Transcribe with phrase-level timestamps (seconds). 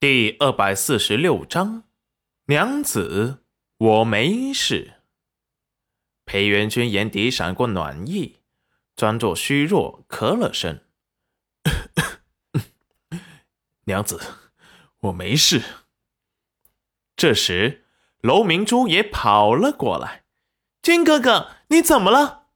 [0.00, 1.82] 第二百四十六章，
[2.44, 3.42] 娘子，
[3.78, 5.02] 我没事。
[6.24, 8.38] 裴元君眼底闪过暖意，
[8.94, 10.82] 装作虚弱，咳了声
[13.86, 14.20] ：“娘子，
[15.00, 15.64] 我没事。”
[17.16, 17.84] 这时，
[18.20, 20.22] 楼明珠也跑了过来
[20.80, 22.50] ：“君哥哥，你怎么了？”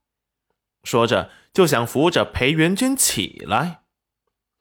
[0.85, 3.83] 说着就想扶着裴元君起来，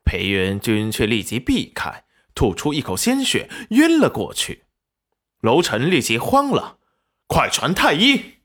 [0.04, 2.06] 裴元君却立即避开。
[2.34, 4.66] 吐出一口鲜血，晕了过去。
[5.42, 6.78] 楼臣立即慌了，
[7.28, 8.36] 快传太医！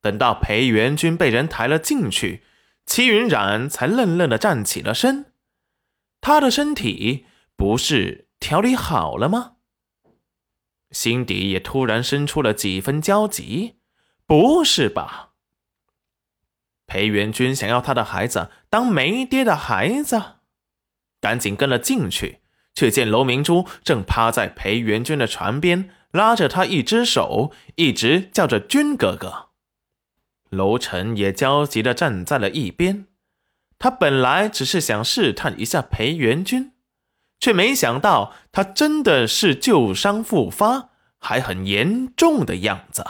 [0.00, 2.44] 等到裴元君被人抬了进去，
[2.86, 5.32] 齐云冉才愣愣的站起了身。
[6.20, 9.56] 他的身体不是调理好了吗？
[10.92, 13.76] 心底也突然生出了几分焦急。
[14.26, 15.34] 不是吧？
[16.86, 20.20] 裴元君想要他的孩子当没爹的孩子，
[21.20, 22.40] 赶紧跟了进去。
[22.76, 29.48] 却见楼明珠正趴在裴元君的床边，拉着他一只手，一直叫着“君哥哥”。
[30.50, 33.06] 楼臣也焦急地站在了一边。
[33.78, 36.72] 他本来只是想试探一下裴元君，
[37.40, 43.04] 却没想到他真的是旧伤复发，还很严重的样子。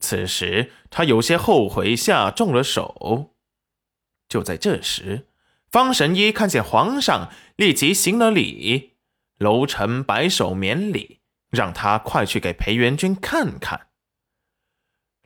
[0.00, 3.32] 此时他有些后悔下重了手。
[4.28, 5.26] 就在这时。
[5.74, 8.92] 方神医看见皇上，立即行了礼。
[9.38, 11.18] 楼臣摆手免礼，
[11.50, 13.88] 让他快去给裴元君看看。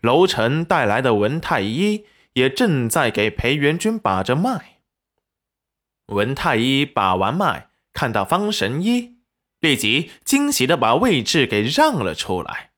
[0.00, 4.78] 楼臣带来的文太医也正在给裴元君把着脉。
[6.06, 9.18] 文太医把完脉，看到方神医，
[9.60, 12.70] 立即惊喜的把位置给让了出来。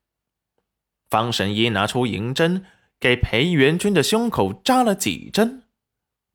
[1.08, 2.66] 方神医拿出银针，
[2.98, 5.62] 给裴元君的胸口扎了几针。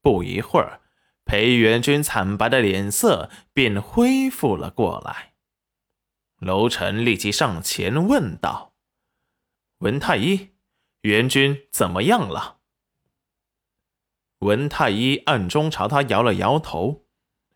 [0.01, 0.79] 不一会儿。
[1.25, 5.33] 裴元君惨白的脸色便恢复了过来。
[6.39, 8.73] 楼臣立即上前问道
[9.79, 10.51] ：“文太医，
[11.01, 12.59] 元君怎么样了？”
[14.39, 17.05] 文太医暗中朝他摇了摇头：“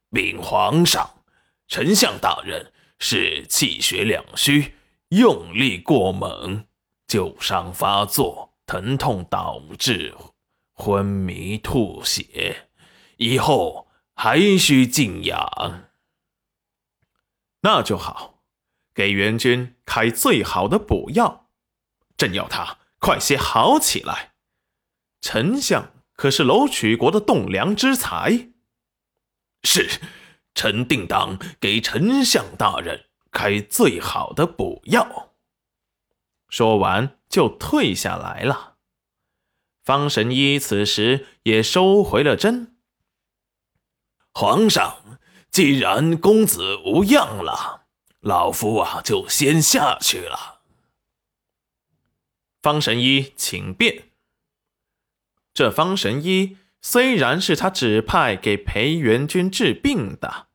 [0.09, 1.24] 禀皇上，
[1.68, 4.74] 丞相大人是气血两虚，
[5.09, 6.66] 用力过猛，
[7.06, 10.16] 旧伤发作，疼痛导致
[10.74, 12.69] 昏迷吐血。”
[13.19, 15.90] 以后还需静养，
[17.62, 18.46] 那就好。
[18.94, 21.50] 给元君开最好的补药，
[22.18, 24.34] 朕要他快些好起来。
[25.19, 28.52] 丞相可是楼曲国的栋梁之才，
[29.63, 30.00] 是，
[30.53, 35.34] 臣定当给丞相大人开最好的补药。
[36.47, 38.78] 说完就退下来了。
[39.84, 42.78] 方神医此时也收回了针。
[44.34, 45.19] 皇上，
[45.51, 47.88] 既然公子无恙了，
[48.22, 50.62] 老夫啊就先下去了。
[52.62, 54.12] 方神医，请便。
[55.53, 60.47] 这方神医虽然是他指派给裴元君治病的，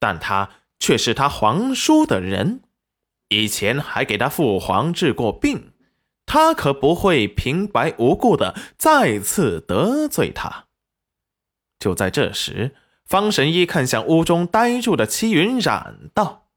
[0.00, 2.62] 但他却是他皇叔的人，
[3.28, 5.74] 以前还给他父皇治过病，
[6.24, 10.66] 他可不会平白无故的再次得罪他。
[11.78, 12.74] 就在这时。
[13.06, 16.48] 方神医看向屋中呆住的戚云染，道：“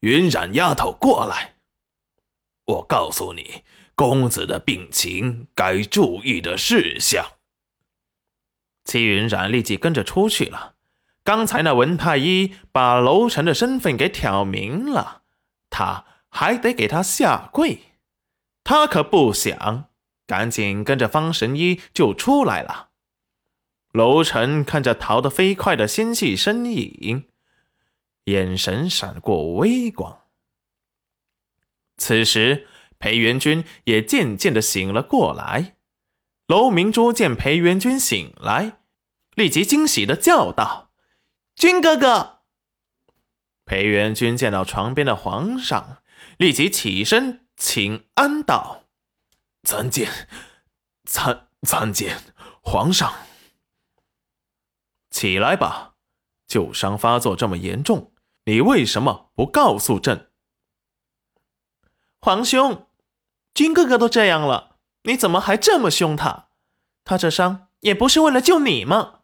[0.00, 1.54] 云染丫头，过来，
[2.66, 3.64] 我告诉你
[3.94, 7.24] 公子的病情该注意的事项。”
[8.84, 10.74] 戚云染立即跟着出去了。
[11.22, 15.22] 刚才那文太医把楼臣的身份给挑明了，
[15.70, 17.78] 他还得给他下跪，
[18.62, 19.86] 他可不想，
[20.26, 22.90] 赶紧跟着方神医就出来了。
[23.94, 27.28] 楼臣看着逃得飞快的纤细身影，
[28.24, 30.22] 眼神闪过微光。
[31.96, 32.66] 此时，
[32.98, 35.76] 裴元君也渐渐的醒了过来。
[36.48, 38.80] 楼明珠见裴元君醒来，
[39.36, 40.90] 立即惊喜的叫道
[41.54, 42.40] ：“君哥哥！”
[43.64, 46.02] 裴元君见到床边的皇上，
[46.36, 48.86] 立即起身请安道
[49.62, 50.10] ：“参见，
[51.04, 52.18] 参参见
[52.60, 53.14] 皇上。”
[55.14, 55.94] 起来吧，
[56.48, 58.12] 旧伤发作这么严重，
[58.46, 60.32] 你为什么不告诉朕？
[62.20, 62.88] 皇兄，
[63.54, 66.48] 君哥哥都这样了，你怎么还这么凶他？
[67.04, 69.20] 他这伤也不是为了救你吗？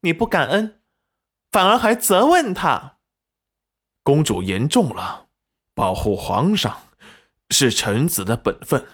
[0.00, 0.82] 你不感恩，
[1.50, 2.98] 反而还责问他。
[4.02, 5.28] 公主言重了，
[5.74, 6.82] 保护皇上
[7.48, 8.86] 是臣子的本分，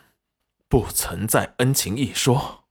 [0.69, 2.66] 不存在恩情一说。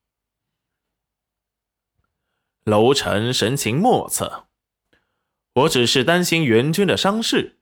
[2.66, 4.48] 楼臣神情莫测，
[5.54, 7.60] 我只是担心元君的伤势。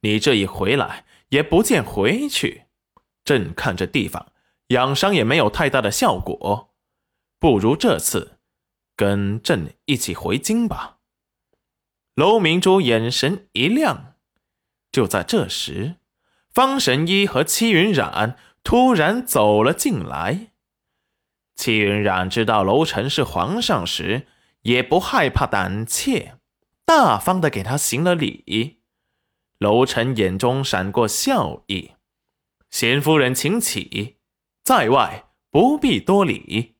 [0.00, 2.64] 你这一回来也不见回去，
[3.24, 4.32] 朕看这地方
[4.68, 6.74] 养伤也没有太大的效果，
[7.38, 8.38] 不如这次
[8.96, 10.98] 跟朕一起回京吧。”
[12.16, 14.16] 楼明珠眼神一亮。
[14.90, 15.96] 就在这时，
[16.50, 20.53] 方神医和戚云染突然走了进来。
[21.56, 24.26] 戚云染知道楼臣是皇上时，
[24.62, 26.34] 也不害怕胆怯，
[26.84, 28.80] 大方的给他行了礼。
[29.58, 31.92] 楼臣眼中闪过笑意
[32.70, 34.16] ：“贤夫人，请起，
[34.62, 36.74] 在外不必多礼。”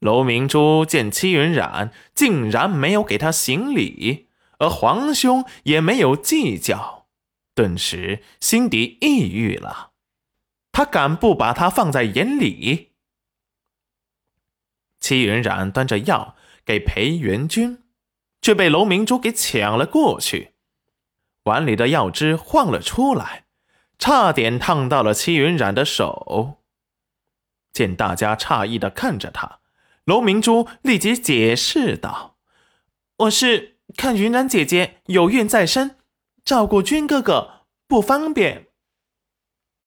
[0.00, 4.28] 楼明珠见戚云染竟然没有给他行礼，
[4.58, 7.06] 而皇兄也没有计较，
[7.54, 9.92] 顿时心底抑郁了。
[10.72, 12.89] 他敢不把他放在眼里？
[15.00, 17.82] 戚云染端着药给裴元君，
[18.40, 20.52] 却被楼明珠给抢了过去。
[21.44, 23.46] 碗里的药汁晃了出来，
[23.98, 26.58] 差点烫到了戚云染的手。
[27.72, 29.60] 见大家诧异的看着他，
[30.04, 32.36] 楼明珠立即解释道
[33.18, 35.96] ：“我是看云染姐姐有孕在身，
[36.44, 38.66] 照顾君哥哥不方便，